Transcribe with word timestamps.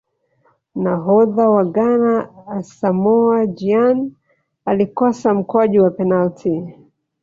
nahodha 0.83 1.45
wa 1.55 1.63
ghana 1.75 2.13
asamoah 2.57 3.45
gyan 3.47 4.07
alikosa 4.69 5.33
mkwaju 5.33 5.83
wa 5.83 5.91
penati 5.91 6.77